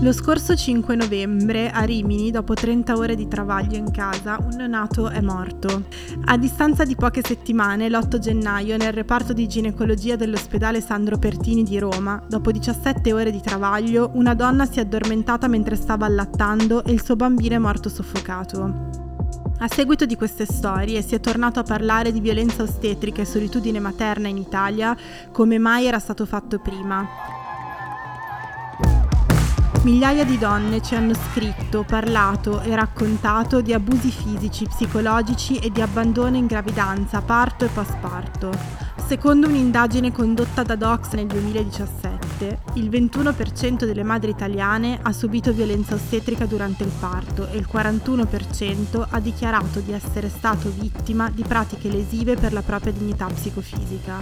[0.00, 5.08] Lo scorso 5 novembre a Rimini, dopo 30 ore di travaglio in casa, un neonato
[5.08, 5.84] è morto.
[6.26, 11.78] A distanza di poche settimane, l'8 gennaio, nel reparto di ginecologia dell'ospedale Sandro Pertini di
[11.78, 16.92] Roma, dopo 17 ore di travaglio, una donna si è addormentata mentre stava allattando e
[16.92, 19.14] il suo bambino è morto soffocato.
[19.58, 23.80] A seguito di queste storie si è tornato a parlare di violenza ostetrica e solitudine
[23.80, 24.94] materna in Italia
[25.32, 27.45] come mai era stato fatto prima.
[29.86, 35.80] Migliaia di donne ci hanno scritto, parlato e raccontato di abusi fisici, psicologici e di
[35.80, 38.50] abbandono in gravidanza, parto e postparto.
[39.06, 45.94] Secondo un'indagine condotta da Docs nel 2017, il 21% delle madri italiane ha subito violenza
[45.94, 51.88] ostetrica durante il parto e il 41% ha dichiarato di essere stato vittima di pratiche
[51.88, 54.18] lesive per la propria dignità psicofisica.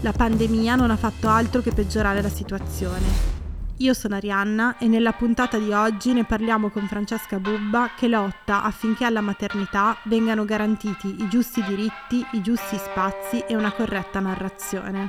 [0.00, 3.33] La pandemia non ha fatto altro che peggiorare la situazione.
[3.78, 8.62] Io sono Arianna e nella puntata di oggi ne parliamo con Francesca Bubba che lotta
[8.62, 15.04] affinché alla maternità vengano garantiti i giusti diritti, i giusti spazi e una corretta narrazione.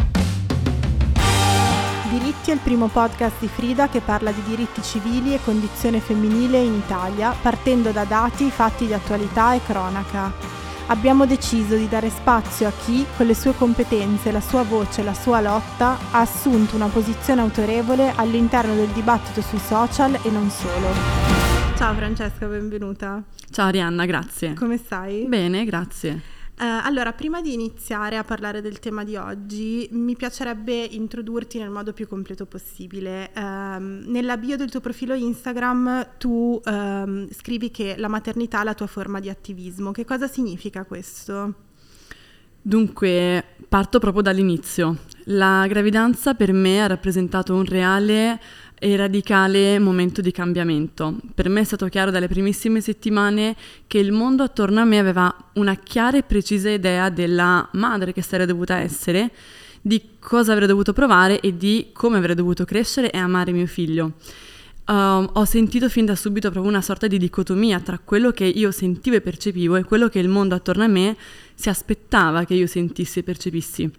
[2.10, 6.58] Diritti è il primo podcast di Frida che parla di diritti civili e condizione femminile
[6.58, 12.67] in Italia, partendo da dati, fatti di attualità e cronaca abbiamo deciso di dare spazio
[12.67, 16.88] a chi, con le sue competenze, la sua voce, la sua lotta, ha assunto una
[16.88, 20.88] posizione autorevole all'interno del dibattito sui social e non solo.
[21.75, 23.22] Ciao Francesca, benvenuta.
[23.52, 24.53] Ciao Arianna, grazie.
[24.53, 25.25] Come stai?
[25.28, 26.34] Bene, grazie.
[26.58, 31.69] Uh, allora, prima di iniziare a parlare del tema di oggi, mi piacerebbe introdurti nel
[31.69, 33.30] modo più completo possibile.
[33.35, 33.41] Uh,
[34.09, 38.88] nella bio del tuo profilo Instagram tu uh, scrivi che la maternità è la tua
[38.88, 39.91] forma di attivismo.
[39.91, 41.56] Che cosa significa questo?
[42.62, 45.00] Dunque, parto proprio dall'inizio.
[45.25, 48.40] La gravidanza per me ha rappresentato un reale
[48.85, 51.16] e radicale momento di cambiamento.
[51.34, 53.56] Per me è stato chiaro dalle primissime settimane
[53.88, 58.22] che il mondo attorno a me aveva una chiara e precisa idea della madre che
[58.22, 59.31] sarei dovuta essere,
[59.81, 64.13] di cosa avrei dovuto provare e di come avrei dovuto crescere e amare mio figlio.
[64.85, 68.69] Uh, ho sentito fin da subito proprio una sorta di dicotomia tra quello che io
[68.69, 71.18] sentivo e percepivo e quello che il mondo attorno a me
[71.56, 73.91] si aspettava che io sentissi e percepissi.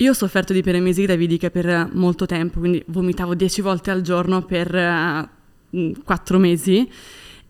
[0.00, 4.42] Io ho sofferto di peremesi gravidiche per molto tempo, quindi vomitavo dieci volte al giorno
[4.46, 6.90] per uh, quattro mesi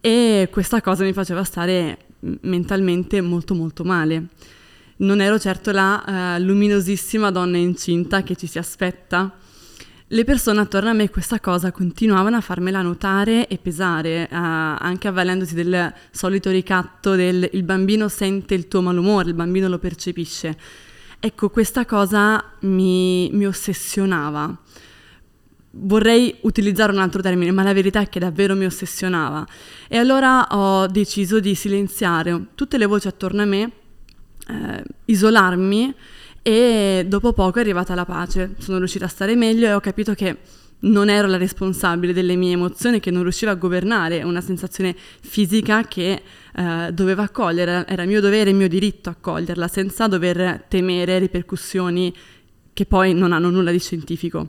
[0.01, 1.99] e questa cosa mi faceva stare
[2.41, 4.27] mentalmente molto molto male.
[4.97, 6.03] Non ero certo la
[6.37, 9.33] uh, luminosissima donna incinta che ci si aspetta.
[10.09, 15.07] Le persone attorno a me questa cosa continuavano a farmela notare e pesare, uh, anche
[15.07, 20.89] avvalendosi del solito ricatto del il bambino sente il tuo malumore, il bambino lo percepisce
[21.23, 24.57] Ecco, questa cosa mi, mi ossessionava.
[25.73, 29.47] Vorrei utilizzare un altro termine, ma la verità è che davvero mi ossessionava.
[29.87, 33.71] E allora ho deciso di silenziare tutte le voci attorno a me,
[34.49, 35.95] eh, isolarmi
[36.41, 38.55] e dopo poco è arrivata la pace.
[38.57, 40.39] Sono riuscita a stare meglio e ho capito che
[40.81, 45.85] non ero la responsabile delle mie emozioni, che non riuscivo a governare una sensazione fisica
[45.85, 46.23] che
[46.55, 52.15] eh, dovevo accogliere, era mio dovere e mio diritto accoglierla, senza dover temere ripercussioni
[52.73, 54.49] che poi non hanno nulla di scientifico.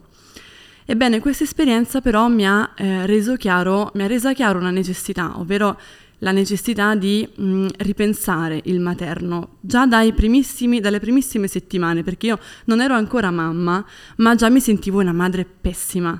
[0.84, 5.38] Ebbene, questa esperienza però mi ha, eh, reso chiaro, mi ha resa chiaro una necessità,
[5.38, 5.78] ovvero
[6.22, 12.94] la necessità di mh, ripensare il materno già dalle primissime settimane, perché io non ero
[12.94, 13.84] ancora mamma,
[14.16, 16.16] ma già mi sentivo una madre pessima.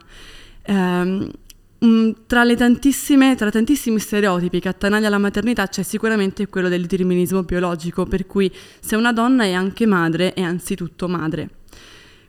[0.66, 1.30] Um,
[2.26, 7.42] tra, le tantissime, tra tantissimi stereotipi che attanaglia la maternità c'è sicuramente quello del determinismo
[7.42, 11.48] biologico, per cui se una donna è anche madre, è anzitutto madre.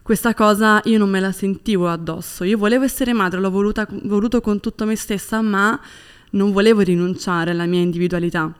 [0.04, 4.42] Questa cosa io non me la sentivo addosso, io volevo essere madre, l'ho voluta, voluto
[4.42, 5.80] con tutto me stessa, ma
[6.34, 8.54] non volevo rinunciare alla mia individualità.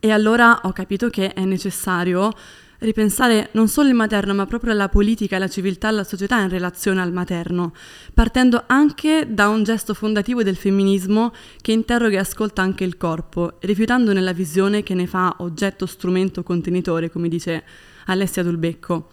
[0.00, 2.32] E allora ho capito che è necessario
[2.80, 7.00] ripensare non solo il materno, ma proprio la politica, la civiltà, la società in relazione
[7.00, 7.72] al materno,
[8.14, 13.56] partendo anche da un gesto fondativo del femminismo che interroga e ascolta anche il corpo,
[13.60, 17.64] rifiutandone la visione che ne fa oggetto, strumento, contenitore, come dice
[18.06, 19.10] Alessia Dulbecco.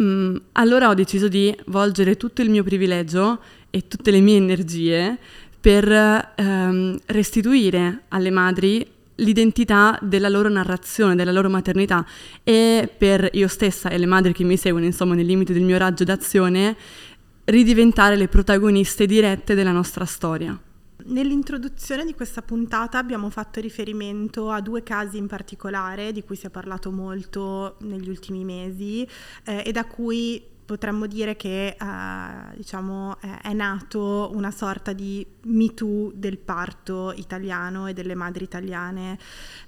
[0.00, 5.18] Mm, allora ho deciso di volgere tutto il mio privilegio e tutte le mie energie
[5.62, 8.84] per ehm, restituire alle madri
[9.16, 12.04] l'identità della loro narrazione, della loro maternità
[12.42, 15.78] e per io stessa e le madri che mi seguono, insomma, nel limite del mio
[15.78, 16.76] raggio d'azione,
[17.44, 20.58] ridiventare le protagoniste dirette della nostra storia.
[21.04, 26.46] Nell'introduzione di questa puntata abbiamo fatto riferimento a due casi in particolare di cui si
[26.46, 29.06] è parlato molto negli ultimi mesi
[29.44, 35.74] eh, e da cui potremmo dire che uh, diciamo, è nato una sorta di Me
[35.74, 39.18] Too del parto italiano e delle madri italiane.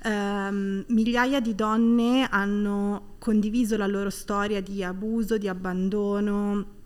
[0.03, 6.84] Um, migliaia di donne hanno condiviso la loro storia di abuso, di abbandono,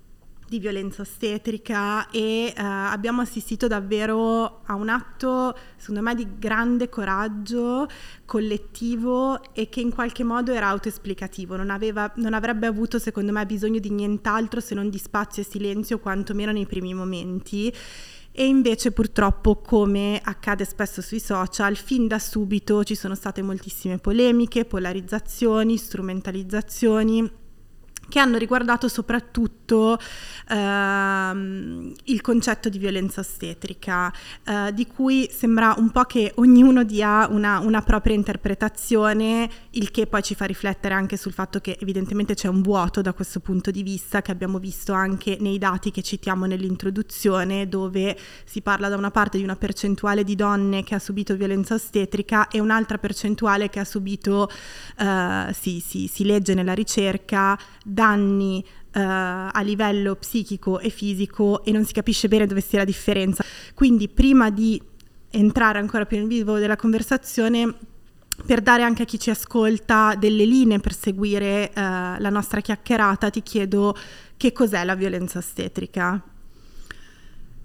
[0.48, 6.88] di violenza ostetrica e uh, abbiamo assistito davvero a un atto, secondo me, di grande
[6.88, 7.86] coraggio
[8.24, 13.44] collettivo e che in qualche modo era autoesplicativo, non, aveva, non avrebbe avuto, secondo me,
[13.44, 17.72] bisogno di nient'altro se non di spazio e silenzio, quantomeno nei primi momenti.
[18.32, 23.98] E invece purtroppo, come accade spesso sui social, fin da subito ci sono state moltissime
[23.98, 27.37] polemiche, polarizzazioni, strumentalizzazioni
[28.08, 29.98] che hanno riguardato soprattutto
[30.48, 34.12] ehm, il concetto di violenza ostetrica,
[34.44, 40.06] eh, di cui sembra un po' che ognuno dia una, una, propria interpretazione, il che
[40.06, 43.70] poi ci fa riflettere anche sul fatto che evidentemente c'è un vuoto da questo punto
[43.70, 48.96] di vista, che abbiamo visto anche nei dati che citiamo nell'introduzione, dove si parla da
[48.96, 53.68] una parte di una percentuale di donne che ha subito violenza ostetrica e un'altra percentuale
[53.68, 54.50] che ha subito,
[54.98, 57.58] eh, si, si, si legge nella ricerca,
[57.98, 62.84] danni uh, a livello psichico e fisico e non si capisce bene dove sia la
[62.84, 63.44] differenza.
[63.74, 64.80] Quindi prima di
[65.30, 67.74] entrare ancora più nel vivo della conversazione,
[68.46, 71.80] per dare anche a chi ci ascolta delle linee per seguire uh,
[72.20, 73.96] la nostra chiacchierata, ti chiedo
[74.36, 76.22] che cos'è la violenza ostetrica?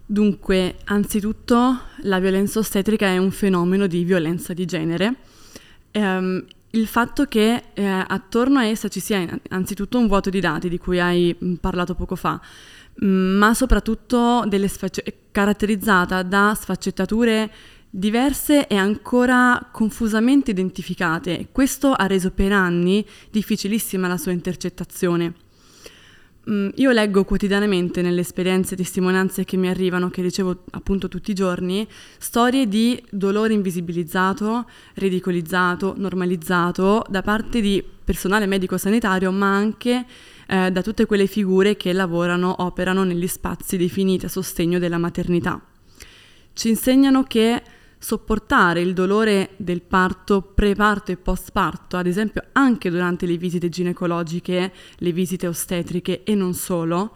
[0.05, 5.15] Dunque, anzitutto la violenza ostetrica è un fenomeno di violenza di genere
[5.93, 6.43] um,
[6.75, 10.77] il fatto che eh, attorno a essa ci sia anzitutto un vuoto di dati di
[10.77, 12.39] cui hai mm, parlato poco fa,
[13.03, 17.51] mm, ma soprattutto sfacce- caratterizzata da sfaccettature
[17.89, 21.49] diverse e ancora confusamente identificate.
[21.51, 25.42] Questo ha reso per anni difficilissima la sua intercettazione.
[26.49, 31.31] Mm, io leggo quotidianamente nelle esperienze e testimonianze che mi arrivano, che ricevo appunto tutti
[31.31, 31.87] i giorni,
[32.17, 40.05] storie di dolore invisibilizzato, ridicolizzato, normalizzato da parte di personale medico-sanitario, ma anche
[40.47, 45.61] eh, da tutte quelle figure che lavorano, operano negli spazi definiti a sostegno della maternità.
[46.51, 47.61] Ci insegnano che
[48.03, 54.73] sopportare il dolore del parto, preparto e postparto, ad esempio anche durante le visite ginecologiche,
[54.97, 57.15] le visite ostetriche e non solo,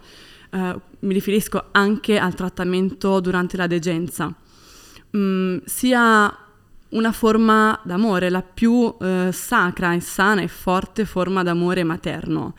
[0.50, 4.34] eh, mi riferisco anche al trattamento durante la degenza,
[5.14, 6.34] mm, sia
[6.88, 12.54] una forma d'amore, la più eh, sacra e sana e forte forma d'amore materno.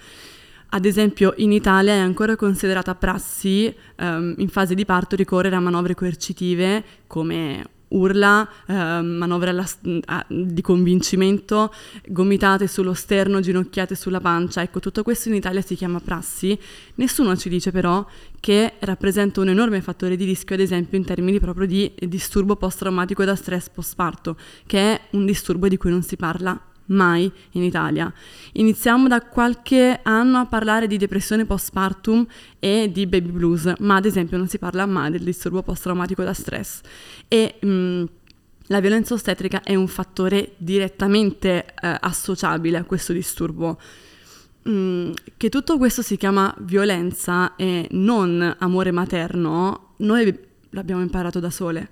[0.72, 5.60] Ad esempio in Italia è ancora considerata prassi ehm, in fase di parto ricorrere a
[5.60, 9.66] manovre coercitive come urla, eh, manovre alla,
[10.06, 11.74] a, di convincimento,
[12.08, 14.62] gomitate sullo sterno, ginocchiate sulla pancia.
[14.62, 16.58] Ecco, tutto questo in Italia si chiama prassi.
[16.96, 18.06] Nessuno ci dice però
[18.40, 23.24] che rappresenta un enorme fattore di rischio, ad esempio in termini proprio di disturbo post-traumatico
[23.26, 28.12] da stress post-parto, che è un disturbo di cui non si parla mai in Italia.
[28.54, 32.26] Iniziamo da qualche anno a parlare di depressione postpartum
[32.60, 36.34] e di baby blues, ma ad esempio non si parla mai del disturbo post-traumatico da
[36.34, 36.82] stress.
[37.28, 38.04] E mh, mm,
[38.68, 43.80] la violenza ostetrica è un fattore direttamente eh, associabile a questo disturbo.
[44.68, 50.38] Mm, che tutto questo si chiama violenza e non amore materno, noi
[50.72, 51.90] l'abbiamo imparato da sole.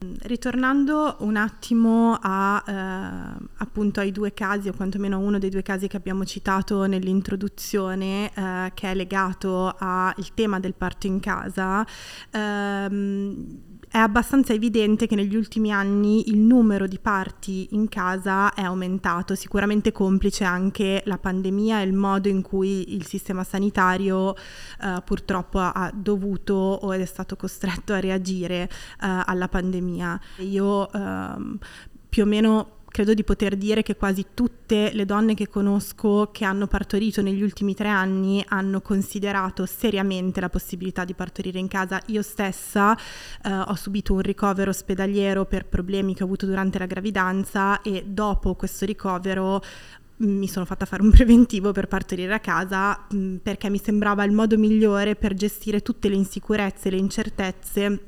[0.00, 5.62] Ritornando un attimo a, eh, appunto ai due casi, o quantomeno a uno dei due
[5.62, 11.84] casi che abbiamo citato nell'introduzione, eh, che è legato al tema del parto in casa,
[12.30, 18.62] ehm, è abbastanza evidente che negli ultimi anni il numero di parti in casa è
[18.62, 25.02] aumentato, sicuramente complice anche la pandemia e il modo in cui il sistema sanitario eh,
[25.04, 28.68] purtroppo ha dovuto o è stato costretto a reagire eh,
[28.98, 30.20] alla pandemia.
[30.38, 31.58] Io ehm,
[32.08, 36.44] più o meno credo di poter dire che quasi tutte le donne che conosco che
[36.44, 42.02] hanno partorito negli ultimi tre anni hanno considerato seriamente la possibilità di partorire in casa.
[42.06, 46.86] Io stessa eh, ho subito un ricovero ospedaliero per problemi che ho avuto durante la
[46.86, 49.62] gravidanza e dopo questo ricovero
[50.16, 54.32] mi sono fatta fare un preventivo per partorire a casa mh, perché mi sembrava il
[54.32, 58.00] modo migliore per gestire tutte le insicurezze, le incertezze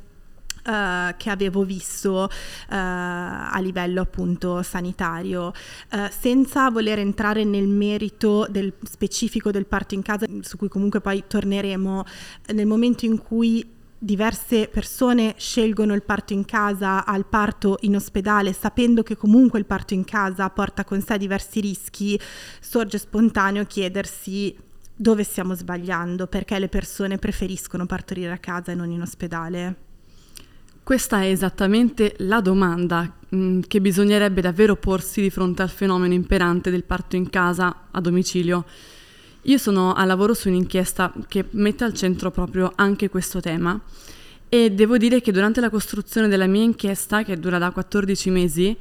[0.63, 2.29] Uh, che avevo visto uh,
[2.69, 5.55] a livello appunto sanitario,
[5.93, 11.01] uh, senza voler entrare nel merito del specifico del parto in casa, su cui comunque
[11.01, 12.05] poi torneremo
[12.53, 13.67] nel momento in cui
[14.03, 19.67] diverse persone scelgono il parto in casa al parto in ospedale, sapendo che comunque il
[19.67, 22.21] parto in casa porta con sé diversi rischi,
[22.61, 24.55] sorge spontaneo chiedersi
[24.95, 29.89] dove stiamo sbagliando, perché le persone preferiscono partorire a casa e non in ospedale.
[30.91, 36.69] Questa è esattamente la domanda mm, che bisognerebbe davvero porsi di fronte al fenomeno imperante
[36.69, 38.65] del parto in casa a domicilio.
[39.43, 43.81] Io sono a lavoro su un'inchiesta che mette al centro proprio anche questo tema
[44.49, 48.77] e devo dire che durante la costruzione della mia inchiesta, che dura da 14 mesi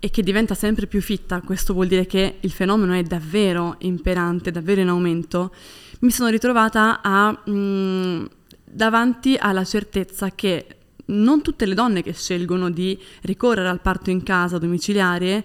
[0.00, 4.50] e che diventa sempre più fitta, questo vuol dire che il fenomeno è davvero imperante,
[4.50, 5.54] davvero in aumento,
[6.00, 8.24] mi sono ritrovata a, mh, mm,
[8.64, 10.66] davanti alla certezza che
[11.06, 15.44] non tutte le donne che scelgono di ricorrere al parto in casa domiciliare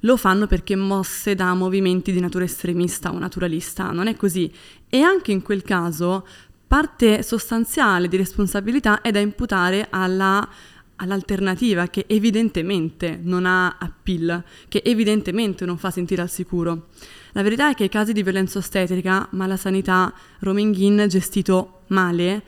[0.00, 4.50] lo fanno perché mosse da movimenti di natura estremista o naturalista, non è così.
[4.88, 6.26] E anche in quel caso
[6.66, 10.48] parte sostanziale di responsabilità è da imputare alla,
[10.96, 16.88] all'alternativa che evidentemente non ha appeal, che evidentemente non fa sentire al sicuro.
[17.32, 22.42] La verità è che i casi di violenza ostetrica, mala sanità, roaming in gestito male,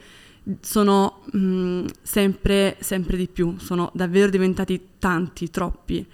[0.61, 6.05] sono mh, mm, sempre, sempre di più, sono davvero diventati tanti, troppi.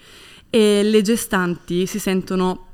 [0.50, 2.69] E le gestanti si sentono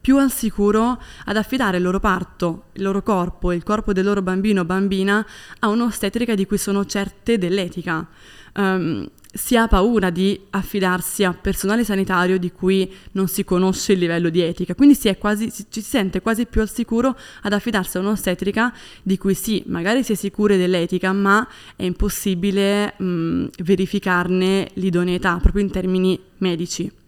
[0.00, 4.22] più al sicuro ad affidare il loro parto, il loro corpo, il corpo del loro
[4.22, 5.24] bambino o bambina
[5.58, 8.06] a un'ostetrica di cui sono certe dell'etica.
[8.54, 14.00] Um, si ha paura di affidarsi a personale sanitario di cui non si conosce il
[14.00, 17.52] livello di etica, quindi si, quasi, si, ci si sente quasi più al sicuro ad
[17.52, 23.46] affidarsi a un'ostetrica di cui sì, magari si è sicure dell'etica, ma è impossibile mh,
[23.62, 26.99] verificarne l'idoneità proprio in termini medici.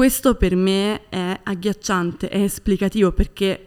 [0.00, 3.66] Questo per me è agghiacciante, è esplicativo perché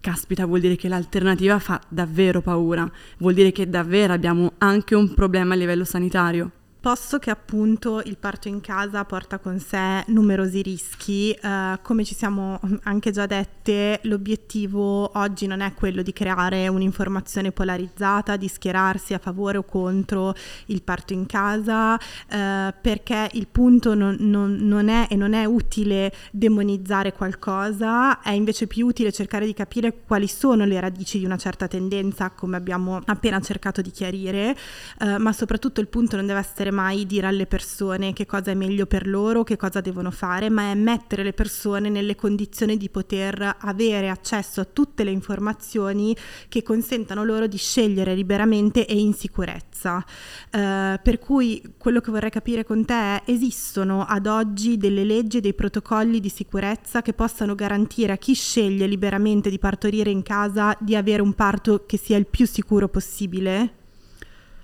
[0.00, 5.12] caspita, vuol dire che l'alternativa fa davvero paura, vuol dire che davvero abbiamo anche un
[5.12, 6.50] problema a livello sanitario.
[6.84, 12.14] Posto che appunto il parto in casa porta con sé numerosi rischi, eh, come ci
[12.14, 19.14] siamo anche già dette, l'obiettivo oggi non è quello di creare un'informazione polarizzata, di schierarsi
[19.14, 20.34] a favore o contro
[20.66, 25.46] il parto in casa, eh, perché il punto non, non, non è e non è
[25.46, 31.24] utile demonizzare qualcosa, è invece più utile cercare di capire quali sono le radici di
[31.24, 34.54] una certa tendenza, come abbiamo appena cercato di chiarire,
[35.00, 38.54] eh, ma soprattutto il punto non deve essere mai dire alle persone che cosa è
[38.54, 42.90] meglio per loro, che cosa devono fare, ma è mettere le persone nelle condizioni di
[42.90, 46.14] poter avere accesso a tutte le informazioni
[46.48, 50.04] che consentano loro di scegliere liberamente e in sicurezza.
[50.52, 55.38] Uh, per cui quello che vorrei capire con te è esistono ad oggi delle leggi
[55.38, 60.22] e dei protocolli di sicurezza che possano garantire a chi sceglie liberamente di partorire in
[60.22, 63.82] casa di avere un parto che sia il più sicuro possibile?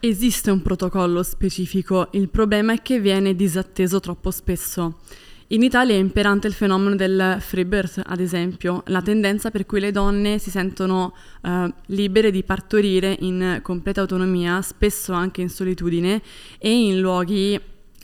[0.02, 5.00] Esiste un protocollo specifico, il problema è che viene disatteso troppo spesso.
[5.49, 9.78] In Italia è imperante il fenomeno del free birth, ad esempio, la tendenza per cui
[9.78, 16.23] le donne si sentono uh, libere di partorire in completa autonomia, spesso anche in solitudine
[16.57, 17.61] e in luoghi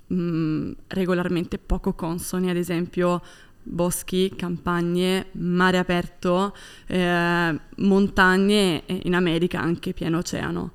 [0.07, 3.23] mh, mm, regolarmente poco consoni, ad esempio
[3.63, 6.55] boschi, campagne, mare aperto,
[6.89, 10.73] eh, montagne e in America anche pieno oceano.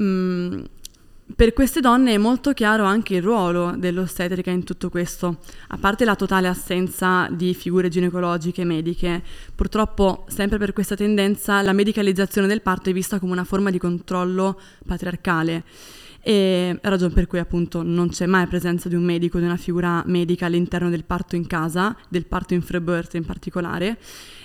[0.00, 0.60] Mm,
[1.34, 6.04] per queste donne è molto chiaro anche il ruolo dell'ostetrica in tutto questo, a parte
[6.04, 9.22] la totale assenza di figure ginecologiche mediche.
[9.54, 13.78] Purtroppo, sempre per questa tendenza, la medicalizzazione del parto è vista come una forma di
[13.78, 15.64] controllo patriarcale
[16.24, 20.04] e ragione per cui appunto non c'è mai presenza di un medico, di una figura
[20.06, 23.98] medica all'interno del parto in casa, del parto in free birth in particolare,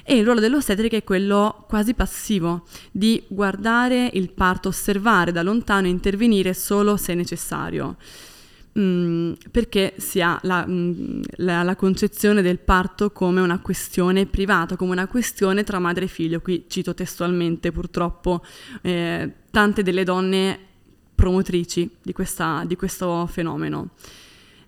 [0.10, 5.88] e il ruolo dell'ostetrica è quello quasi passivo, di guardare il parto, osservare da lontano
[5.88, 7.98] e intervenire solo se necessario.
[8.80, 14.78] Mm, perché si ha la, mm, la, la, concezione del parto come una questione privata,
[14.78, 16.40] come una questione tra madre e figlio.
[16.40, 18.46] Qui cito testualmente, purtroppo,
[18.84, 20.58] eh, tante delle donne
[21.16, 23.90] promotrici di, questa, di questo fenomeno.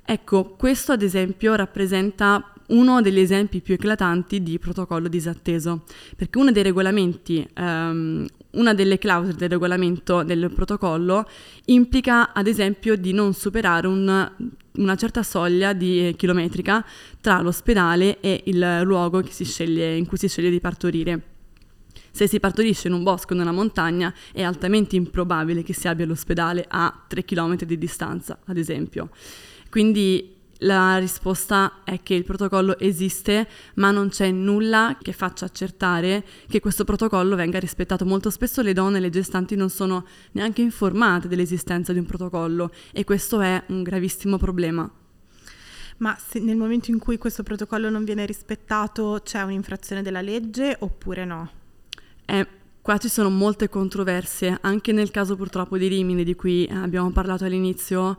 [0.04, 5.84] Ecco, questo ad esempio rappresenta uno degli esempi più eclatanti di protocollo disatteso,
[6.16, 11.28] perché uno dei regolamenti, um, una delle clausole del regolamento del protocollo
[11.66, 14.32] implica ad esempio di non superare un,
[14.74, 16.86] una certa soglia di, chilometrica
[17.22, 21.22] tra l'ospedale e il luogo sceglie, in cui si sceglie di partorire.
[22.12, 26.06] Se si partorisce in un bosco o nella montagna è altamente improbabile che si abbia
[26.06, 29.10] l'ospedale a 3 km di distanza, ad esempio.
[29.70, 36.26] Quindi la risposta è che il protocollo esiste, ma non c'è nulla che faccia accertare
[36.48, 38.06] che questo protocollo venga rispettato.
[38.06, 43.04] Molto spesso le donne, le gestanti, non sono neanche informate dell'esistenza di un protocollo e
[43.06, 44.90] questo è un gravissimo problema.
[45.98, 51.26] Ma nel momento in cui questo protocollo non viene rispettato c'è un'infrazione della legge oppure
[51.26, 51.50] no?
[52.26, 52.48] Eh,
[52.82, 57.46] qua ci sono molte controversie, anche nel caso purtroppo di Rimini di cui abbiamo parlato
[57.46, 58.18] all'inizio.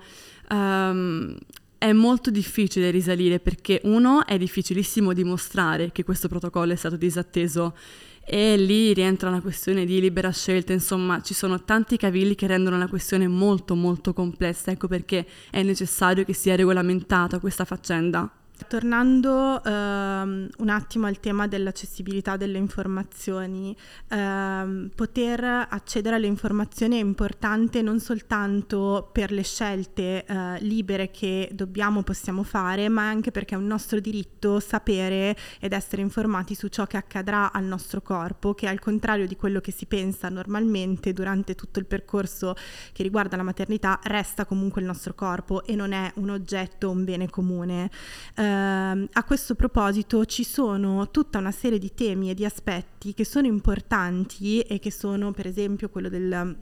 [0.50, 1.36] Um,
[1.80, 7.74] è molto difficile risalire perché uno è difficilissimo dimostrare che questo protocollo è stato disatteso
[8.22, 12.76] e lì rientra una questione di libera scelta, insomma ci sono tanti cavilli che rendono
[12.76, 18.30] la questione molto molto complessa, ecco perché è necessario che sia regolamentata questa faccenda.
[18.68, 23.76] Tornando ehm, un attimo al tema dell'accessibilità delle informazioni,
[24.08, 31.48] ehm, poter accedere alle informazioni è importante non soltanto per le scelte eh, libere che
[31.52, 36.68] dobbiamo, possiamo fare, ma anche perché è un nostro diritto sapere ed essere informati su
[36.68, 41.12] ciò che accadrà al nostro corpo, che al contrario di quello che si pensa normalmente
[41.12, 42.54] durante tutto il percorso
[42.92, 47.04] che riguarda la maternità, resta comunque il nostro corpo e non è un oggetto, un
[47.04, 47.90] bene comune.
[48.34, 53.14] Eh, eh, a questo proposito ci sono tutta una serie di temi e di aspetti
[53.14, 56.56] che sono importanti e che sono per esempio quello del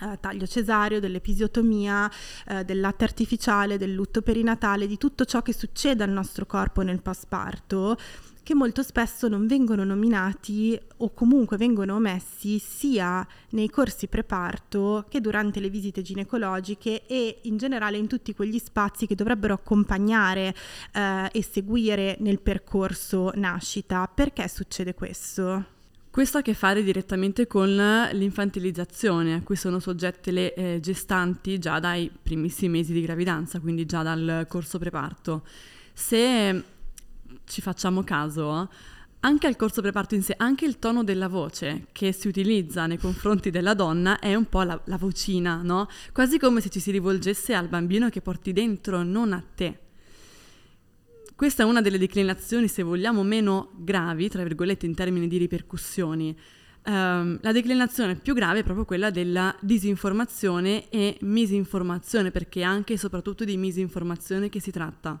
[0.00, 2.08] Uh, taglio cesareo, dell'episiotomia,
[2.50, 6.82] uh, del latte artificiale, del lutto perinatale, di tutto ciò che succede al nostro corpo
[6.82, 7.96] nel postparto
[8.48, 15.20] che molto spesso non vengono nominati o comunque vengono omessi sia nei corsi preparto che
[15.20, 20.54] durante le visite ginecologiche e in generale in tutti quegli spazi che dovrebbero accompagnare
[20.94, 24.08] eh, e seguire nel percorso nascita.
[24.08, 25.66] Perché succede questo?
[26.10, 31.58] Questo ha a che fare direttamente con l'infantilizzazione a cui sono soggette le eh, gestanti
[31.58, 35.42] già dai primissimi mesi di gravidanza, quindi già dal corso preparto.
[35.92, 36.76] Se
[37.48, 38.68] ci facciamo caso,
[39.20, 42.98] anche al corso preparto in sé, anche il tono della voce che si utilizza nei
[42.98, 45.88] confronti della donna è un po' la, la vocina, no?
[46.12, 49.80] Quasi come se ci si rivolgesse al bambino che porti dentro, non a te.
[51.34, 56.36] Questa è una delle declinazioni, se vogliamo, meno gravi, tra virgolette, in termini di ripercussioni.
[56.84, 62.98] Um, la declinazione più grave è proprio quella della disinformazione e misinformazione, perché anche e
[62.98, 65.20] soprattutto di misinformazione che si tratta.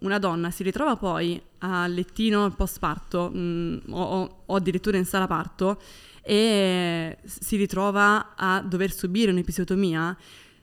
[0.00, 5.26] una donna si ritrova poi a lettino post parto mm, o, o addirittura in sala
[5.26, 5.80] parto
[6.22, 10.16] e si ritrova a dover subire un'episiotomia,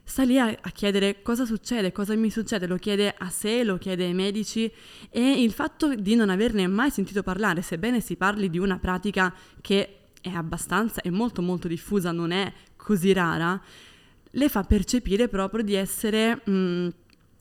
[0.03, 3.77] sta lì a, a, chiedere cosa succede, cosa mi succede, lo chiede a sé, lo
[3.77, 4.71] chiede ai medici
[5.09, 9.33] e il fatto di non averne mai sentito parlare, sebbene si parli di una pratica
[9.59, 13.59] che è abbastanza e molto molto diffusa, non è così rara,
[14.29, 16.41] le fa percepire proprio di essere...
[16.45, 16.87] Mh, mm,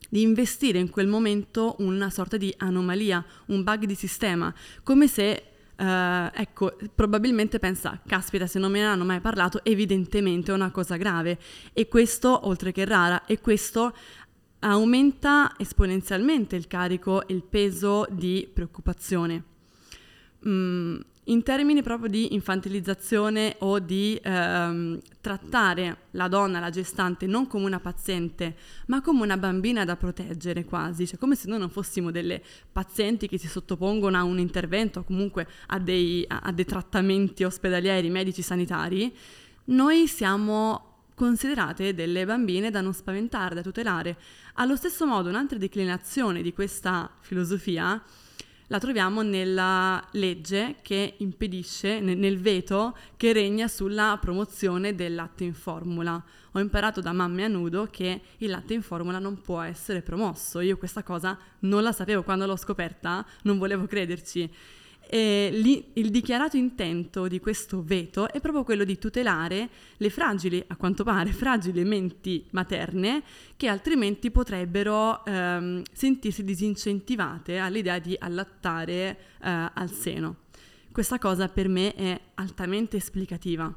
[0.08, 5.50] di investire in quel momento una sorta di anomalia, un bug di sistema, come se
[5.76, 10.70] Uh, ecco, probabilmente pensa, caspita, se non me ne hanno mai parlato, evidentemente è una
[10.70, 11.38] cosa grave.
[11.74, 13.94] E questo, oltre che rara, e questo
[14.60, 19.44] aumenta esponenzialmente il carico e il peso di preoccupazione.
[20.48, 20.96] Mm,
[21.28, 27.64] in termini proprio di infantilizzazione o di ehm, trattare la donna, la gestante, non come
[27.64, 32.10] una paziente, ma come una bambina da proteggere quasi, cioè come se noi non fossimo
[32.10, 37.42] delle pazienti che si sottopongono a un intervento o comunque a dei, a dei trattamenti
[37.42, 39.12] ospedalieri, medici, sanitari,
[39.66, 44.16] noi siamo considerate delle bambine da non spaventare, da tutelare.
[44.54, 48.00] Allo stesso modo, un'altra declinazione di questa filosofia
[48.68, 55.54] la troviamo nella legge che impedisce, nel veto che regna sulla promozione del latte in
[55.54, 56.22] formula.
[56.52, 60.60] Ho imparato da mamme a nudo che il latte in formula non può essere promosso.
[60.60, 64.50] Io questa cosa non la sapevo quando l'ho scoperta, non volevo crederci.
[65.10, 70.76] Lì, il dichiarato intento di questo veto è proprio quello di tutelare le fragili, a
[70.76, 73.22] quanto pare, fragili menti materne
[73.56, 80.36] che altrimenti potrebbero ehm, sentirsi disincentivate all'idea di allattare eh, al seno.
[80.90, 83.72] Questa cosa per me è altamente esplicativa.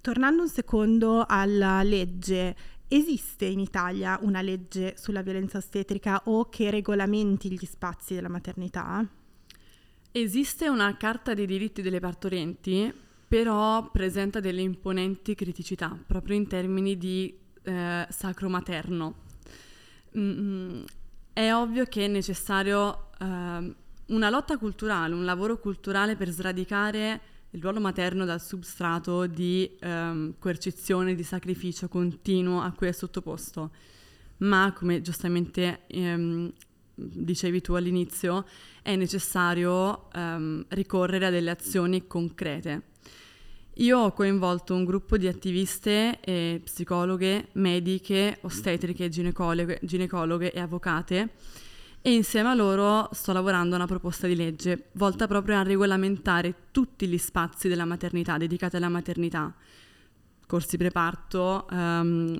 [0.00, 2.54] Tornando un secondo alla legge,
[2.88, 9.06] esiste in Italia una legge sulla violenza ostetrica o che regolamenti gli spazi della maternità?
[10.14, 12.92] Esiste una carta dei diritti delle partorenti,
[13.26, 19.14] però presenta delle imponenti criticità, proprio in termini di eh, sacro materno.
[20.18, 20.82] Mm,
[21.32, 23.74] è ovvio che è necessario eh,
[24.06, 27.20] una lotta culturale, un lavoro culturale per sradicare
[27.52, 33.70] il ruolo materno dal substrato di ehm, coercizione, di sacrificio continuo a cui è sottoposto.
[34.38, 36.52] Ma, come giustamente ehm,
[36.94, 38.44] dicevi tu all'inizio,
[38.82, 42.90] è necessario ehm, ricorrere a delle azioni concrete.
[43.76, 51.30] Io ho coinvolto un gruppo di attiviste e psicologhe, mediche, ostetriche, ginecologhe, ginecologhe e avvocate
[52.04, 56.54] e insieme a loro sto lavorando a una proposta di legge volta proprio a regolamentare
[56.72, 59.54] tutti gli spazi della maternità dedicati alla maternità,
[60.46, 62.38] corsi preparto, um,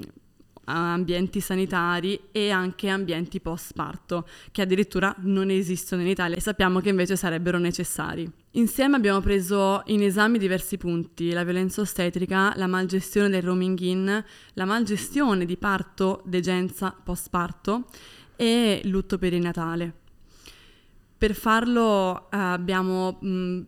[0.65, 6.81] ambienti sanitari e anche ambienti post parto, che addirittura non esistono in Italia e sappiamo
[6.81, 8.31] che invece sarebbero necessari.
[8.53, 14.25] Insieme abbiamo preso in esame diversi punti, la violenza ostetrica, la malgestione del roaming in,
[14.53, 17.87] la malgestione di parto, degenza, post parto
[18.37, 20.01] e lutto perinatale.
[21.17, 23.61] Per farlo eh, abbiamo mh,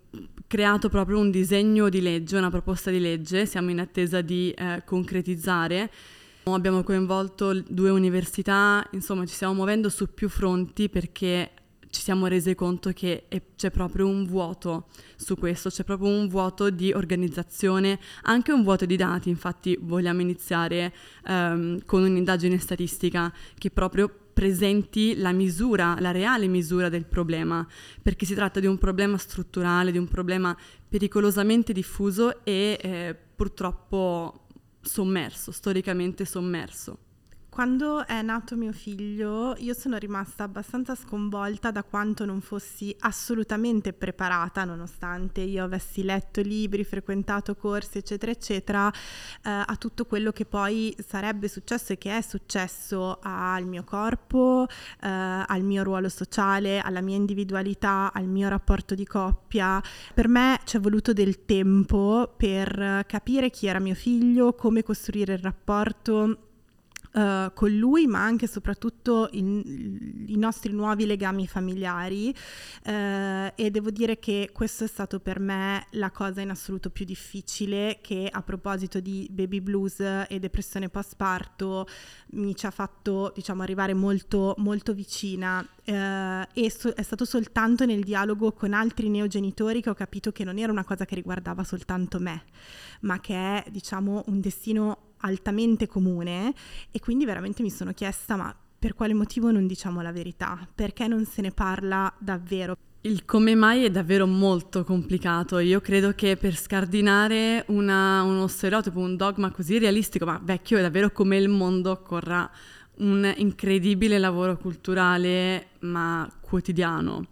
[0.47, 4.83] creato proprio un disegno di legge, una proposta di legge, siamo in attesa di eh,
[4.85, 5.91] concretizzare
[6.47, 11.51] Abbiamo coinvolto due università, insomma ci stiamo muovendo su più fronti perché
[11.89, 16.69] ci siamo resi conto che c'è proprio un vuoto su questo, c'è proprio un vuoto
[16.69, 20.93] di organizzazione, anche un vuoto di dati, infatti vogliamo iniziare
[21.29, 27.67] um, con un'indagine statistica che proprio presenti la misura, la reale misura del problema,
[28.03, 30.55] perché si tratta di un problema strutturale, di un problema
[30.89, 34.44] pericolosamente diffuso e eh, purtroppo
[34.85, 36.99] sommerso, storicamente sommerso.
[37.55, 43.93] Quando è nato mio figlio io sono rimasta abbastanza sconvolta da quanto non fossi assolutamente
[43.93, 50.47] preparata, nonostante io avessi letto libri, frequentato corsi, eccetera, eccetera, eh, a tutto quello che
[50.47, 54.67] poi sarebbe successo e che è successo al mio corpo,
[55.01, 59.81] eh, al mio ruolo sociale, alla mia individualità, al mio rapporto di coppia.
[60.13, 65.35] Per me ci è voluto del tempo per capire chi era mio figlio, come costruire
[65.35, 66.49] il rapporto
[67.15, 72.35] uh, con lui, ma anche e soprattutto in, i nostri nuovi legami familiari.
[72.85, 77.05] Uh, e devo dire che questo è stato per me la cosa in assoluto più
[77.05, 81.87] difficile che a proposito di baby blues e depressione postparto
[82.33, 85.67] mi ci ha fatto diciamo arrivare molto molto vicina.
[85.87, 90.43] Uh, e so- è stato soltanto nel dialogo con altri neogenitori che ho capito che
[90.43, 92.45] non era una cosa che riguardava soltanto me
[93.01, 96.55] ma che è diciamo un destino altamente comune
[96.91, 100.69] e quindi veramente mi sono chiesta ma per quale motivo non diciamo la verità?
[100.75, 102.77] Perché non se ne parla davvero?
[103.01, 105.59] Il come mai è davvero molto complicato.
[105.59, 110.83] Io credo che per scardinare una, uno stereotipo, un dogma così realistico, ma vecchio è
[110.83, 112.51] davvero come il mondo, occorra
[112.97, 117.27] un incredibile lavoro culturale, ma quotidiano.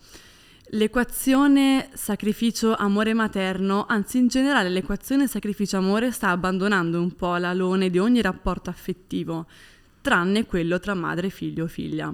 [0.74, 8.22] L'equazione sacrificio-amore materno, anzi in generale l'equazione sacrificio-amore sta abbandonando un po' l'alone di ogni
[8.22, 9.46] rapporto affettivo,
[10.00, 12.10] tranne quello tra madre, figlio o figlia.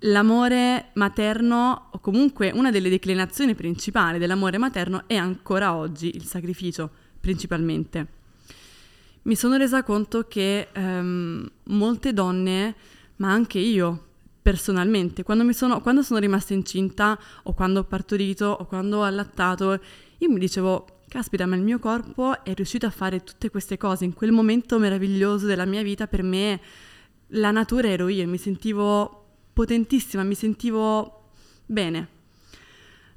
[0.00, 6.90] L'amore materno, o comunque una delle declinazioni principali dell'amore materno, è ancora oggi il sacrificio,
[7.18, 8.06] principalmente.
[9.22, 12.74] Mi sono resa conto che um, molte donne,
[13.16, 14.08] ma anche io,
[14.44, 15.22] personalmente.
[15.22, 19.80] Quando, sono, quando sono rimasta incinta o quando ho partorito o quando ho allattato,
[20.18, 24.04] io mi dicevo, caspita, ma il mio corpo è riuscito a fare tutte queste cose
[24.04, 26.06] in quel momento meraviglioso della mia vita.
[26.06, 26.60] Per me
[27.28, 31.30] la natura ero io, mi sentivo potentissima, mi sentivo
[31.64, 32.08] bene.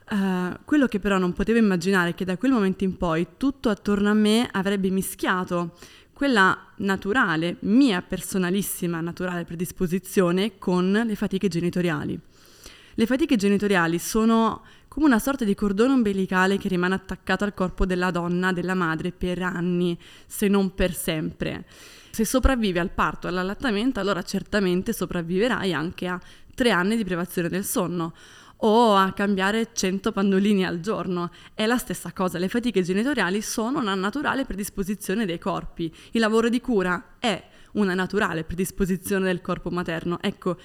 [0.10, 3.68] Uh, quello che però non potevo immaginare è che da quel momento in poi tutto
[3.68, 5.74] attorno a me avrebbe mischiato
[6.18, 12.20] quella naturale, mia personalissima naturale predisposizione con le fatiche genitoriali.
[12.96, 17.86] Le fatiche genitoriali sono come una sorta di cordone ombelicale che rimane attaccato al corpo
[17.86, 21.66] della donna, della madre, per anni, se non per sempre.
[22.10, 26.20] Se sopravvivi al parto, all'allattamento, allora certamente sopravviverai anche a
[26.56, 28.16] tre anni di privazione del sonno
[28.58, 31.32] o a cambiare 100 pannolini al giorno.
[31.54, 35.94] È la stessa cosa, le fatiche genitoriali sono una naturale predisposizione dei corpi.
[36.12, 37.42] Il lavoro di cura è
[37.74, 40.18] una naturale predisposizione del corpo materno.
[40.22, 40.58] Ecco,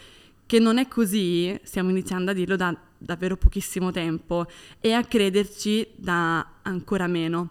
[0.45, 4.47] Che non è così, stiamo iniziando a dirlo da davvero pochissimo tempo
[4.81, 7.51] e a crederci da ancora meno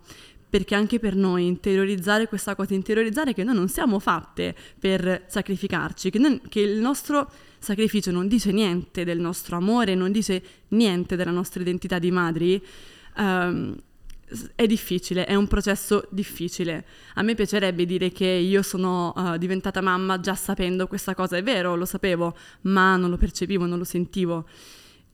[0.52, 6.10] perché anche per noi interiorizzare questa cosa, interiorizzare che noi non siamo fatte per sacrificarci,
[6.10, 11.16] che, noi, che, il nostro sacrificio non dice niente del nostro amore, non dice niente
[11.16, 12.62] della nostra identità di madri,
[13.18, 13.76] um,
[14.56, 16.86] è difficile, è un processo difficile.
[17.16, 21.44] A me piacerebbe dire che io sono uh, diventata mamma già sapendo questa cosa, è
[21.44, 24.46] vero, lo sapevo, ma non lo percepivo, non lo sentivo.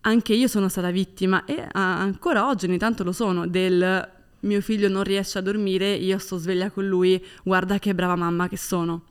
[0.01, 4.61] Anche io sono stata vittima e uh, ancora oggi ogni tanto lo sono del mio
[4.61, 8.57] figlio non riesce a dormire, io sto sveglia con lui, guarda che brava mamma che
[8.57, 9.03] sono.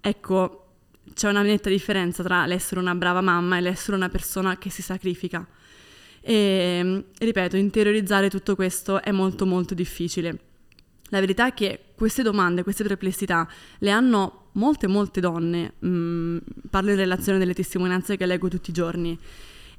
[0.00, 0.67] Ecco,
[1.18, 4.82] c'è una netta differenza tra l'essere una brava mamma e l'essere una persona che si
[4.82, 5.44] sacrifica.
[6.20, 10.38] E ripeto, interiorizzare tutto questo è molto molto difficile.
[11.08, 16.38] La verità è che queste domande, queste perplessità le hanno molte molte donne, mm,
[16.70, 19.18] parlo in relazione delle testimonianze che leggo tutti i giorni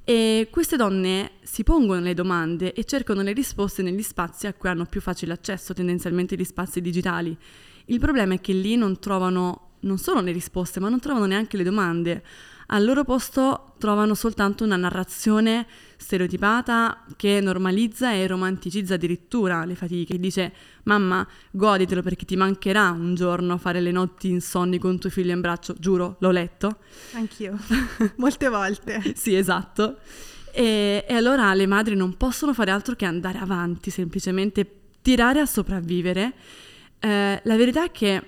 [0.03, 4.67] e queste donne si pongono le domande e cercano le risposte negli spazi a cui
[4.67, 7.37] hanno più facile accesso, tendenzialmente gli spazi digitali.
[7.85, 11.57] Il problema è che lì non trovano non solo le risposte, ma non trovano neanche
[11.57, 12.23] le domande
[12.71, 15.65] al loro posto trovano soltanto una narrazione
[15.97, 20.19] stereotipata che normalizza e romanticizza addirittura le fatiche.
[20.19, 25.31] Dice mamma goditelo perché ti mancherà un giorno fare le notti insonni con tuo figlio
[25.31, 26.77] in braccio, giuro, l'ho letto.
[27.13, 27.57] Anch'io,
[28.17, 29.13] molte volte.
[29.15, 29.97] sì, esatto.
[30.51, 35.47] E, e allora le madri non possono fare altro che andare avanti, semplicemente tirare a
[35.47, 36.33] sopravvivere.
[36.99, 38.23] Eh, la verità è che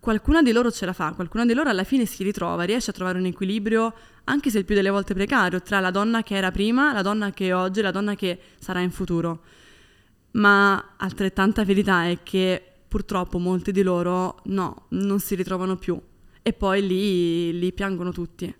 [0.00, 2.92] qualcuna di loro ce la fa, qualcuna di loro alla fine si ritrova, riesce a
[2.92, 3.92] trovare un equilibrio,
[4.24, 7.30] anche se il più delle volte precario, tra la donna che era prima, la donna
[7.30, 9.42] che è oggi e la donna che sarà in futuro.
[10.32, 16.00] Ma altrettanta verità è che purtroppo molti di loro no, non si ritrovano più
[16.42, 18.54] e poi lì, lì piangono tutti.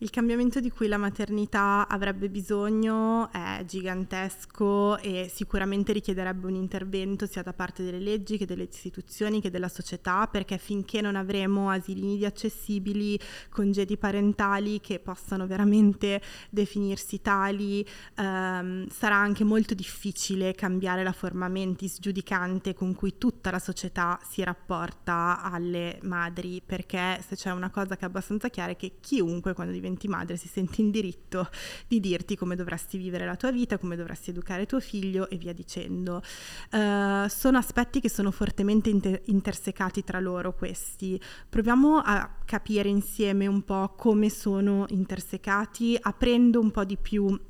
[0.00, 7.26] Il cambiamento di cui la maternità avrebbe bisogno è gigantesco e sicuramente richiederebbe un intervento
[7.26, 11.68] sia da parte delle leggi che delle istituzioni che della società perché finché non avremo
[11.68, 13.18] asili nidi accessibili,
[13.50, 17.84] congedi parentali che possano veramente definirsi tali,
[18.14, 24.16] ehm, sarà anche molto difficile cambiare la forma mentis giudicante con cui tutta la società
[24.22, 28.98] si rapporta alle madri perché se c'è una cosa che è abbastanza chiara è che
[29.00, 31.48] chiunque quando diventa diventi madre si sente in diritto
[31.86, 35.52] di dirti come dovresti vivere la tua vita, come dovresti educare tuo figlio e via
[35.52, 36.22] dicendo.
[36.70, 41.20] Uh, sono aspetti che sono fortemente inter- intersecati tra loro questi.
[41.48, 47.40] Proviamo a capire insieme un po' come sono intersecati, aprendo un po' di più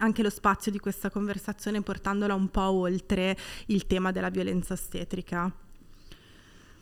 [0.00, 3.36] anche lo spazio di questa conversazione portandola un po' oltre
[3.66, 5.52] il tema della violenza ostetrica.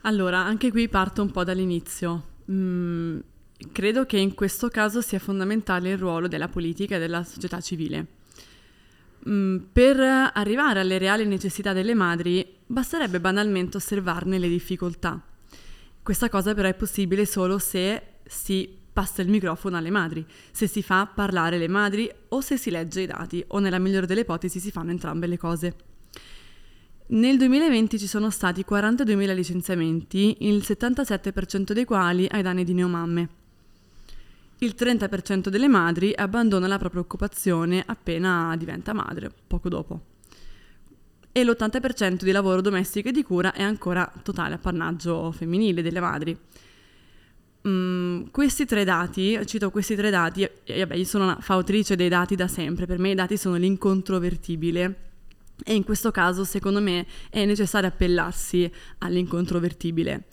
[0.03, 2.35] Allora, anche qui parto un po' dall'inizio.
[2.51, 3.19] Mm,
[3.73, 8.07] Credo che in questo caso sia fondamentale il ruolo della politica e della società civile.
[9.29, 15.21] Mm, per arrivare alle reali necessità delle madri basterebbe banalmente osservarne le difficoltà.
[16.03, 20.83] Questa cosa però è possibile solo se si passa il microfono alle madri, se si
[20.83, 24.61] fa parlare le madri o se si legge i dati o nella migliore delle ipotesi
[24.61, 25.77] si fanno entrambe le cose.
[27.09, 33.45] Nel 2020 ci sono stati 42.000 licenziamenti, il 77% dei quali ai danni di neomamme.
[34.59, 40.01] Il 30% delle madri abbandona la propria occupazione appena diventa madre, poco dopo.
[41.31, 46.39] E l'80% di lavoro domestico e di cura è ancora totale appannaggio femminile delle madri.
[47.69, 52.35] Mm, questi tre dati, cito questi tre dati, vabbè, io sono una fautrice dei dati
[52.35, 55.01] da sempre, per me i dati sono l'incontrovertibile
[55.65, 60.25] e in questo caso secondo me è necessario appellarsi all'incontrovertibile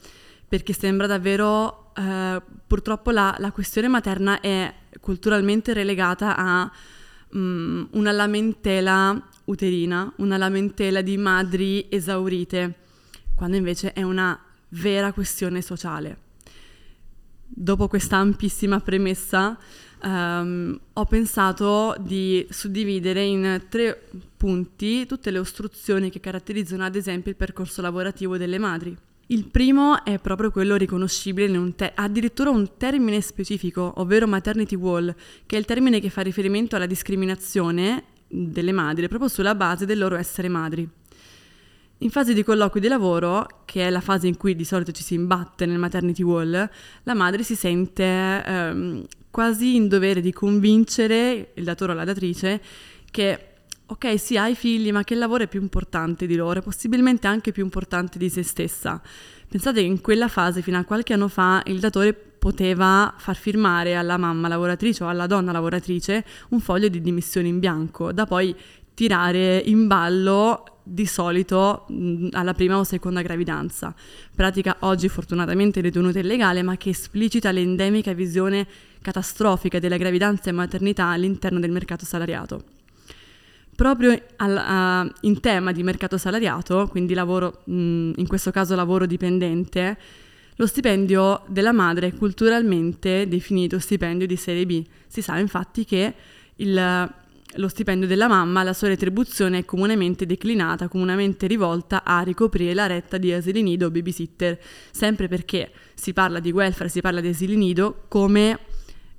[0.54, 6.72] perché sembra davvero, eh, purtroppo la, la, questione materna è culturalmente relegata a
[7.32, 12.76] um, una lamentela uterina, una lamentela di madri esaurite,
[13.34, 14.40] quando invece è una
[14.70, 16.18] vera questione sociale.
[17.48, 19.58] Dopo questa ampissima premessa,
[20.04, 27.32] um, ho pensato di suddividere in tre punti tutte le ostruzioni che caratterizzano ad esempio
[27.32, 28.96] il percorso lavorativo delle madri.
[29.28, 35.16] Il primo è proprio quello riconoscibile in te- addirittura un termine specifico, ovvero maternity wall,
[35.46, 40.00] che è il termine che fa riferimento alla discriminazione delle madri proprio sulla base del
[40.00, 40.88] loro essere madri.
[42.00, 45.04] In fase di colloqui di lavoro, che è la fase in cui di solito ci
[45.04, 46.70] si imbatte nel maternity wall,
[47.04, 52.62] la madre si sente ehm, quasi in dovere di convincere il datore o la datrice
[53.10, 53.53] che
[53.86, 57.64] ok, sì, hai figli, ma che lavoro è più importante di loro, possibilmente anche più
[57.64, 59.02] importante di se stessa.
[59.48, 63.96] Pensate che in quella fase, fino a qualche anno fa, il datore poteva far firmare
[63.96, 68.56] alla mamma lavoratrice o alla donna lavoratrice un foglio di dimissioni in bianco, da poi
[68.94, 71.86] tirare in ballo di solito
[72.32, 73.96] alla prima o seconda gravidanza.
[74.36, 78.68] Pratica oggi fortunatamente ritenuta illegale, ma che esplicita l'endemica visione
[79.02, 82.83] catastrofica della gravidanza e maternità all'interno del mercato salariato.
[83.76, 89.06] Proprio al, uh, in tema di mercato salariato, quindi lavoro, mh, in questo caso lavoro
[89.08, 89.98] dipendente,
[90.58, 94.84] lo stipendio della madre è culturalmente definito stipendio di serie B.
[95.08, 96.14] Si sa infatti che
[96.58, 97.12] il,
[97.56, 102.86] lo stipendio della mamma, la sua retribuzione è comunemente declinata, comunemente rivolta a ricoprire la
[102.86, 104.60] retta di asili nido o babysitter,
[104.92, 108.60] sempre perché si parla di welfare, si parla di asili nido come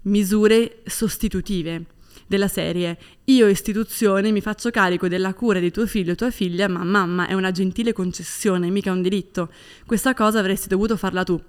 [0.02, 1.86] misure sostitutive
[2.26, 6.68] della serie io istituzione mi faccio carico della cura di tuo figlio o tua figlia,
[6.68, 9.50] ma mamma è una gentile concessione, mica un diritto.
[9.86, 11.40] Questa cosa avresti dovuto farla tu.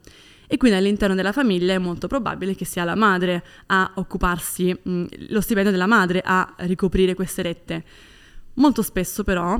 [0.47, 4.91] E quindi all'interno della famiglia è molto probabile che sia la madre a occuparsi, mh,
[4.91, 7.83] mm, lo stipendio della madre a ricoprire queste rette.
[8.53, 9.59] Molto spesso però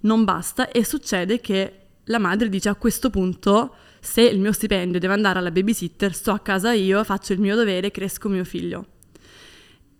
[0.00, 4.98] non basta e succede che la madre dice a questo punto se il mio stipendio
[4.98, 8.86] deve andare alla babysitter, sto a casa io, faccio il mio dovere, cresco mio figlio.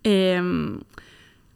[0.03, 0.79] E, ehm,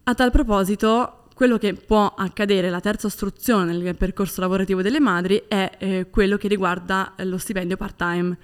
[0.03, 5.43] a tal proposito, quello che può accadere, la terza ostruzione nel percorso lavorativo delle madri,
[5.47, 8.37] è eh, quello che riguarda lo stipendio part-time.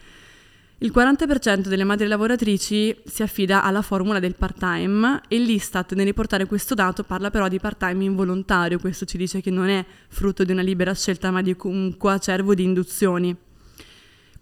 [0.80, 6.46] Il 40% delle madri lavoratrici si affida alla formula del part-time e l'Istat nel riportare
[6.46, 10.52] questo dato parla però di part-time involontario, questo ci dice che non è frutto di
[10.52, 13.36] una libera scelta ma di un coacervo di induzioni.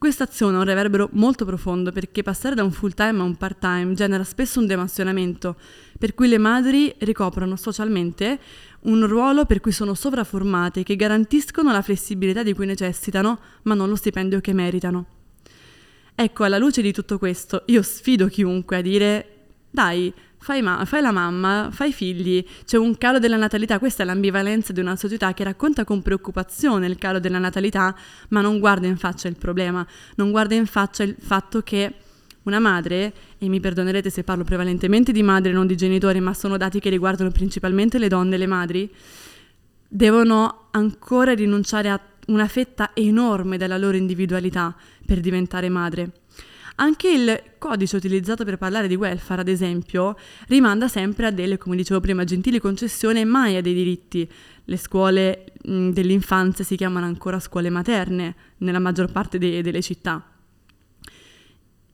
[0.02, 3.36] Questa azione ha un reverbero molto profondo perché passare da un full time a un
[3.36, 5.58] part time genera spesso un demassionamento,
[6.00, 8.40] per cui le madri ricoprono socialmente
[8.86, 13.90] un ruolo per cui sono sovraformate che garantiscono la flessibilità di cui necessitano, ma non
[13.90, 15.06] lo stipendio che meritano.
[16.16, 19.28] Ecco, alla luce di tutto questo, io sfido chiunque a dire
[19.70, 24.06] dai, fai, ma- fai, la mamma, fai figli, c'è un calo della natalità, questa è
[24.06, 27.96] l'ambivalenza di una società che racconta con preoccupazione il calo della natalità,
[28.30, 31.94] ma non guarda in faccia il problema, non guarda in faccia il fatto che
[32.44, 36.58] una madre, e mi perdonerete se parlo prevalentemente di madre, non di genitori, ma sono
[36.58, 38.92] dati che riguardano principalmente le donne e le madri,
[39.88, 44.76] devono ancora rinunciare a una fetta enorme della loro individualità
[45.06, 46.21] per diventare madre.
[46.76, 50.16] Anche il codice utilizzato per parlare di welfare, ad esempio,
[50.48, 54.30] rimanda sempre a delle, come dicevo prima, gentili concessioni e mai a dei diritti.
[54.66, 60.26] Le scuole mh, dell'infanzia si chiamano ancora scuole materne nella maggior parte de- delle città.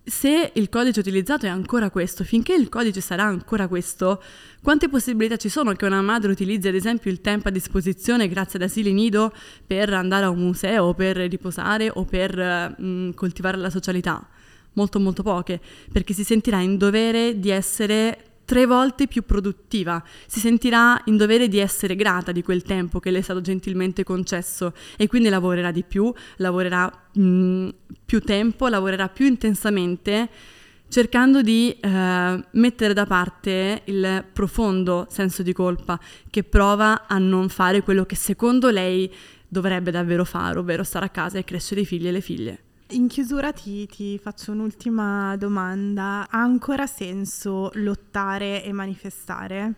[0.10, 4.24] Se il codice utilizzato è ancora questo, finché il codice sarà ancora questo,
[4.62, 8.58] quante possibilità ci sono che una madre utilizzi ad esempio il tempo a disposizione grazie
[8.58, 9.34] ad asili nido
[9.66, 12.38] per andare a un museo, per riposare o per
[12.80, 14.26] mh, coltivare la socialità?
[14.78, 15.60] Molto molto poche,
[15.92, 21.50] perché si sentirà in dovere di essere tre volte più produttiva, si sentirà in dovere
[21.50, 25.72] di essere grata di quel tempo che le è stato gentilmente concesso e quindi lavorerà
[25.72, 27.70] di più, lavorerà mh, mm,
[28.06, 30.30] più tempo, lavorerà più intensamente
[30.88, 37.50] cercando di eh, mettere da parte il profondo senso di colpa che prova a non
[37.50, 39.14] fare quello che secondo lei
[39.46, 42.60] dovrebbe davvero fare, ovvero stare a casa e crescere i figli e le figlie.
[42.92, 46.26] In chiusura ti, ti, faccio un'ultima domanda.
[46.30, 49.74] Ha ancora senso lottare e manifestare?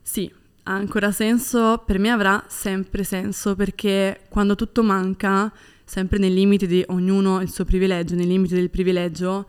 [0.00, 5.52] Sì, ha ancora senso, per me avrà sempre senso perché quando tutto manca,
[5.84, 9.46] sempre nei limiti di ognuno il suo privilegio, nei limiti del privilegio,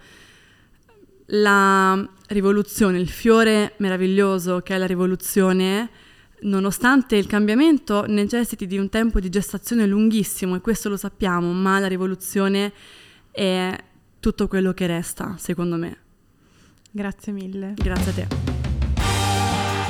[1.28, 5.90] la rivoluzione, il fiore meraviglioso che è la rivoluzione,
[6.44, 11.78] Nonostante il cambiamento necessiti di un tempo di gestazione lunghissimo, e questo lo sappiamo, ma
[11.80, 12.74] la rivoluzione
[13.30, 13.76] è
[14.20, 15.98] tutto quello che resta, secondo me.
[16.90, 17.74] Grazie mille.
[17.76, 18.28] Grazie a te.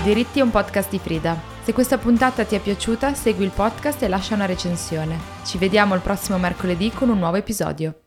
[0.04, 1.40] Diritti è un podcast di Frida.
[1.64, 5.18] Se questa puntata ti è piaciuta, segui il podcast e lascia una recensione.
[5.46, 8.01] Ci vediamo il prossimo mercoledì con un nuovo episodio.